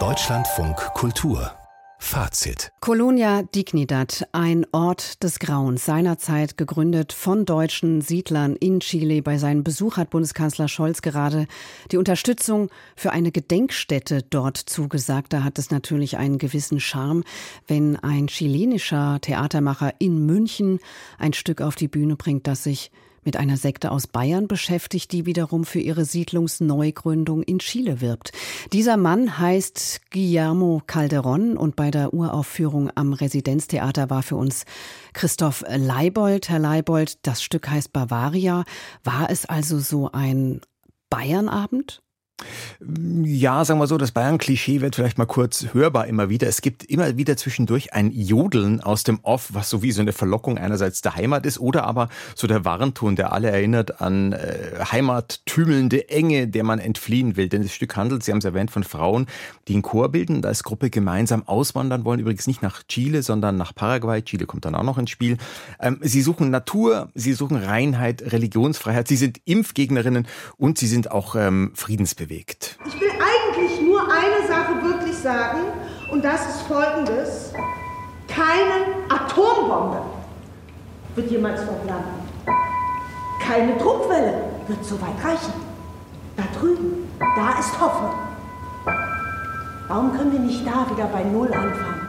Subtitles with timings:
[0.00, 1.52] Deutschlandfunk Kultur
[2.00, 2.72] Fazit.
[2.80, 9.22] Colonia Dignidad, ein Ort des Grauens, seinerzeit gegründet von deutschen Siedlern in Chile.
[9.22, 11.46] Bei seinem Besuch hat Bundeskanzler Scholz gerade
[11.92, 15.32] die Unterstützung für eine Gedenkstätte dort zugesagt.
[15.32, 17.22] Da hat es natürlich einen gewissen Charme,
[17.68, 20.80] wenn ein chilenischer Theatermacher in München
[21.16, 22.90] ein Stück auf die Bühne bringt, das sich
[23.24, 28.32] mit einer Sekte aus Bayern beschäftigt, die wiederum für ihre Siedlungsneugründung in Chile wirbt.
[28.72, 34.64] Dieser Mann heißt Guillermo Calderon und bei der Uraufführung am Residenztheater war für uns
[35.12, 36.48] Christoph Leibold.
[36.48, 38.64] Herr Leibold, das Stück heißt Bavaria.
[39.02, 40.60] War es also so ein
[41.10, 42.03] Bayernabend?
[42.80, 46.48] Ja, sagen wir so, das Bayern-Klischee wird vielleicht mal kurz hörbar immer wieder.
[46.48, 50.12] Es gibt immer wieder zwischendurch ein Jodeln aus dem Off, was so wie so eine
[50.12, 54.84] Verlockung einerseits der Heimat ist oder aber so der Warnton, der alle erinnert an äh,
[54.90, 57.48] heimattümelnde Enge, der man entfliehen will.
[57.48, 59.26] Denn das Stück handelt, Sie haben es erwähnt, von Frauen,
[59.68, 62.18] die einen Chor bilden und als Gruppe gemeinsam auswandern wollen.
[62.18, 64.22] Übrigens nicht nach Chile, sondern nach Paraguay.
[64.22, 65.38] Chile kommt dann auch noch ins Spiel.
[65.80, 69.06] Ähm, sie suchen Natur, sie suchen Reinheit, Religionsfreiheit.
[69.06, 70.26] Sie sind Impfgegnerinnen
[70.56, 72.78] und sie sind auch ähm, friedensbewegt bewegt.
[72.86, 75.60] Ich will eigentlich nur eine Sache wirklich sagen
[76.10, 77.52] und das ist folgendes.
[78.28, 80.00] Keine Atombombe
[81.14, 82.24] wird jemals dort landen.
[83.42, 85.52] Keine Druckwelle wird so weit reichen.
[86.36, 88.14] Da drüben, da ist Hoffnung.
[89.86, 92.03] Warum können wir nicht da wieder bei Null anfangen?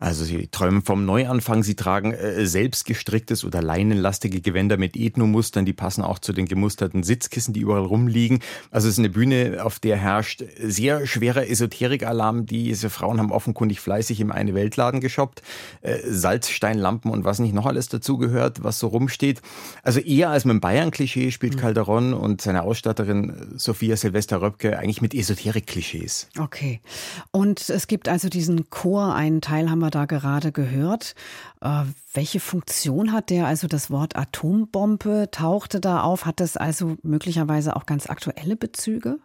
[0.00, 5.74] Also sie träumen vom Neuanfang, sie tragen äh, selbstgestricktes oder leinenlastige Gewänder mit Ethnomustern, die
[5.74, 8.40] passen auch zu den gemusterten Sitzkissen, die überall rumliegen.
[8.70, 12.46] Also es ist eine Bühne, auf der herrscht sehr schwerer Esoterikalarm.
[12.46, 15.42] Diese Frauen haben offenkundig fleißig im eine Weltladen geshoppt,
[15.82, 19.42] äh, Salzsteinlampen und was nicht noch alles dazugehört, was so rumsteht.
[19.82, 21.60] Also eher als mit dem Bayern-Klischee spielt mhm.
[21.60, 26.28] Calderon und seine Ausstatterin Sophia Silvester Röpke eigentlich mit Esoterik-Klischees.
[26.38, 26.80] Okay.
[27.32, 31.14] Und es gibt also diesen Chor, einen Teil haben wir da gerade gehört.
[31.60, 33.46] Äh, welche Funktion hat der?
[33.46, 36.26] Also das Wort Atombombe tauchte da auf.
[36.26, 39.18] Hat das also möglicherweise auch ganz aktuelle Bezüge?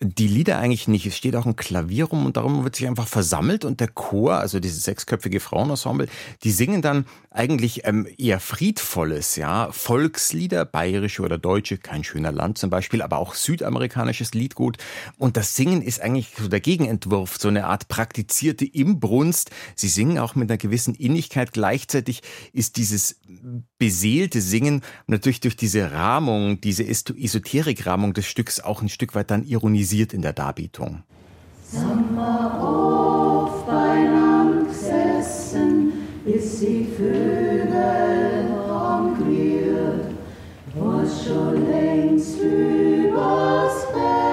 [0.00, 1.06] Die Lieder eigentlich nicht.
[1.06, 4.34] Es steht auch ein Klavier rum und darum wird sich einfach versammelt und der Chor,
[4.34, 6.08] also dieses sechsköpfige Frauenensemble,
[6.42, 12.58] die singen dann eigentlich ähm, eher friedvolles, ja, Volkslieder, bayerische oder deutsche, kein schöner Land
[12.58, 14.78] zum Beispiel, aber auch südamerikanisches Liedgut.
[15.18, 19.50] Und das Singen ist eigentlich so der Gegenentwurf, so eine Art praktizierte Imbrunst.
[19.74, 21.52] Sie singen auch mit einer gewissen Innigkeit.
[21.52, 23.20] Gleichzeitig ist dieses
[23.84, 29.44] beseelte Singen natürlich durch diese Rahmung, diese Esoterik-Rahmung des Stücks auch ein Stück weit dann
[29.44, 31.02] ironisiert in der Darbietung.
[31.70, 35.92] Sommer auf bei Land gesessen,
[36.24, 40.14] bis die Vögel anquirlt,
[40.74, 44.23] was schon längst übers Berge,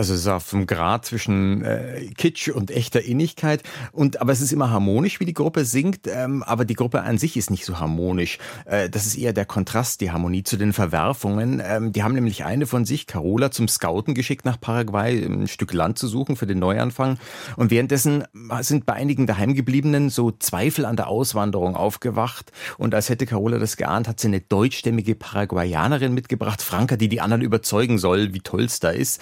[0.00, 3.62] Also es ist auf dem Grad zwischen äh, Kitsch und echter Innigkeit.
[3.92, 6.06] Und aber es ist immer harmonisch, wie die Gruppe singt.
[6.06, 8.38] Ähm, aber die Gruppe an sich ist nicht so harmonisch.
[8.64, 11.60] Äh, das ist eher der Kontrast, die Harmonie zu den Verwerfungen.
[11.62, 15.74] Ähm, die haben nämlich eine von sich, Carola, zum Scouten geschickt nach Paraguay, ein Stück
[15.74, 17.18] Land zu suchen für den Neuanfang.
[17.56, 18.24] Und währenddessen
[18.60, 22.52] sind bei einigen daheimgebliebenen so Zweifel an der Auswanderung aufgewacht.
[22.78, 27.20] Und als hätte Carola das geahnt, hat sie eine deutschstämmige Paraguayanerin mitgebracht, Franka, die die
[27.20, 29.20] anderen überzeugen soll, wie toll es da ist.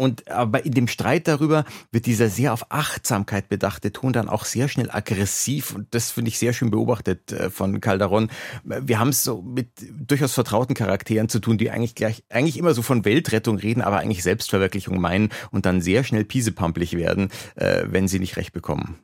[0.00, 4.46] Und aber in dem Streit darüber wird dieser sehr auf Achtsamkeit bedachte Ton dann auch
[4.46, 5.74] sehr schnell aggressiv.
[5.74, 8.30] Und das finde ich sehr schön beobachtet äh, von Calderon.
[8.64, 12.72] Wir haben es so mit durchaus vertrauten Charakteren zu tun, die eigentlich gleich, eigentlich immer
[12.72, 17.82] so von Weltrettung reden, aber eigentlich Selbstverwirklichung meinen und dann sehr schnell piesepampelig werden, äh,
[17.84, 18.96] wenn sie nicht recht bekommen.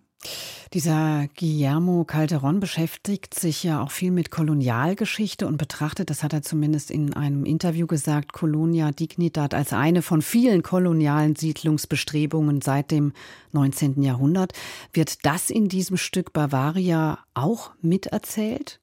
[0.72, 6.42] Dieser Guillermo Calderon beschäftigt sich ja auch viel mit Kolonialgeschichte und betrachtet, das hat er
[6.42, 13.12] zumindest in einem Interview gesagt, Colonia Dignidad als eine von vielen kolonialen Siedlungsbestrebungen seit dem
[13.52, 14.02] 19.
[14.02, 14.52] Jahrhundert.
[14.92, 18.80] Wird das in diesem Stück Bavaria auch miterzählt?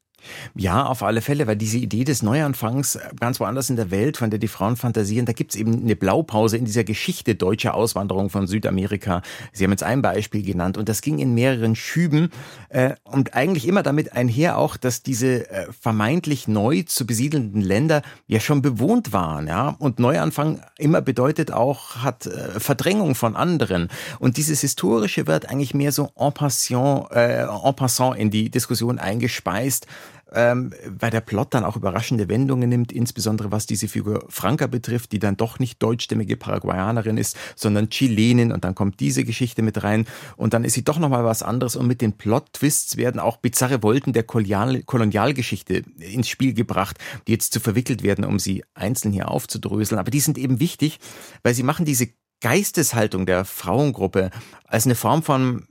[0.56, 4.30] Ja, auf alle Fälle, weil diese Idee des Neuanfangs ganz woanders in der Welt, von
[4.30, 8.48] der die Frauen fantasieren, da gibt's eben eine Blaupause in dieser Geschichte deutscher Auswanderung von
[8.48, 9.22] Südamerika.
[9.52, 12.30] Sie haben jetzt ein Beispiel genannt und das ging in mehreren Schüben
[12.70, 18.02] äh, und eigentlich immer damit einher auch, dass diese äh, vermeintlich neu zu besiedelnden Länder
[18.28, 23.90] ja schon bewohnt waren, ja und Neuanfang immer bedeutet auch hat äh, Verdrängung von anderen
[24.20, 29.00] und dieses historische wird eigentlich mehr so en passant, äh, en passant in die Diskussion
[29.00, 29.88] eingespeist
[30.34, 35.12] ähm, weil der Plot dann auch überraschende Wendungen nimmt, insbesondere was diese Figur Franca betrifft,
[35.12, 38.52] die dann doch nicht deutschstämmige Paraguayanerin ist, sondern Chilenin.
[38.52, 40.06] Und dann kommt diese Geschichte mit rein.
[40.36, 41.76] Und dann ist sie doch nochmal was anderes.
[41.76, 47.34] Und mit den Plot-Twists werden auch bizarre Wolken der Kolonial Kolonialgeschichte ins Spiel gebracht, die
[47.34, 50.00] jetzt zu verwickelt werden, um sie einzeln hier aufzudröseln.
[50.00, 51.00] Aber die sind eben wichtig,
[51.44, 52.10] weil sie machen diese
[52.42, 54.30] Geisteshaltung der Frauengruppe
[54.66, 55.66] als eine Form von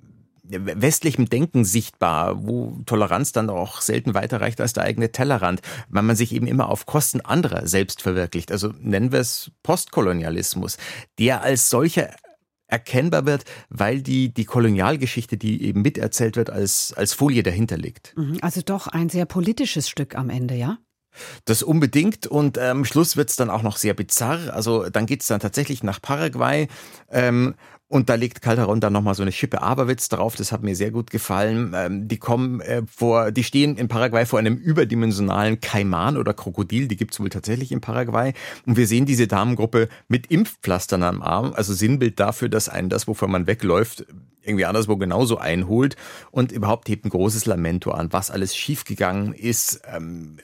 [0.52, 6.02] westlichem Denken sichtbar, wo Toleranz dann auch selten weiter reicht als der eigene Tellerrand, weil
[6.02, 8.52] man sich eben immer auf Kosten anderer selbst verwirklicht.
[8.52, 10.76] Also nennen wir es Postkolonialismus,
[11.18, 12.10] der als solcher
[12.72, 18.16] erkennbar wird, weil die, die Kolonialgeschichte, die eben miterzählt wird, als, als Folie dahinter liegt.
[18.16, 18.38] Mhm.
[18.40, 20.78] Also doch ein sehr politisches Stück am Ende, ja?
[21.44, 24.54] Das unbedingt und am ähm, Schluss wird's dann auch noch sehr bizarr.
[24.54, 26.68] Also dann geht's dann tatsächlich nach Paraguay
[27.10, 27.54] ähm,
[27.92, 30.90] und da legt Calderon dann nochmal so eine Schippe Aberwitz drauf, das hat mir sehr
[30.90, 31.74] gut gefallen.
[31.76, 36.88] Ähm, die kommen äh, vor, die stehen in Paraguay vor einem überdimensionalen Kaiman oder Krokodil,
[36.88, 38.32] die gibt's wohl tatsächlich in Paraguay.
[38.64, 43.06] Und wir sehen diese Damengruppe mit Impfpflastern am Arm, also Sinnbild dafür, dass einen das,
[43.06, 44.06] wovon man wegläuft,
[44.42, 45.96] irgendwie anderswo genauso einholt.
[46.30, 49.82] Und überhaupt hebt ein großes Lamento an, was alles schiefgegangen ist.
[49.94, 50.38] Ähm,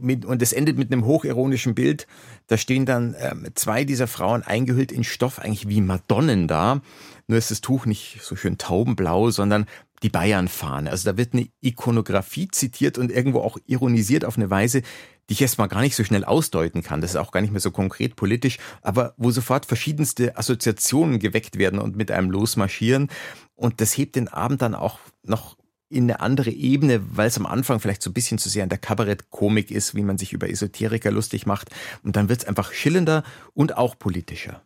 [0.00, 2.06] mit, und es endet mit einem hochironischen Bild.
[2.46, 6.80] Da stehen dann ähm, zwei dieser Frauen eingehüllt in Stoff, eigentlich wie Madonnen da.
[7.28, 9.66] Nur ist das Tuch nicht so schön taubenblau, sondern
[10.02, 10.90] die Bayernfahne.
[10.90, 14.82] Also da wird eine Ikonografie zitiert und irgendwo auch ironisiert auf eine Weise,
[15.28, 17.00] die ich erstmal gar nicht so schnell ausdeuten kann.
[17.00, 21.58] Das ist auch gar nicht mehr so konkret politisch, aber wo sofort verschiedenste Assoziationen geweckt
[21.58, 23.08] werden und mit einem losmarschieren.
[23.56, 25.56] Und das hebt den Abend dann auch noch
[25.96, 28.68] in eine andere Ebene, weil es am Anfang vielleicht so ein bisschen zu sehr an
[28.68, 31.70] der Kabarettkomik ist, wie man sich über Esoteriker lustig macht.
[32.02, 34.62] Und dann wird es einfach schillender und auch politischer.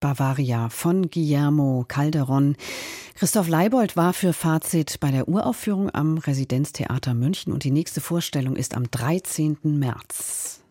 [0.00, 2.56] Bavaria von Guillermo Calderon.
[3.14, 8.56] Christoph Leibold war für Fazit bei der Uraufführung am Residenztheater München und die nächste Vorstellung
[8.56, 9.58] ist am 13.
[9.62, 10.63] März.